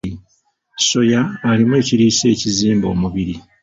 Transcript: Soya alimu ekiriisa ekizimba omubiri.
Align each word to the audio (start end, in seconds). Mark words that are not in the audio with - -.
Soya 0.87 1.21
alimu 1.49 1.73
ekiriisa 1.81 2.25
ekizimba 2.33 2.85
omubiri. 2.93 3.35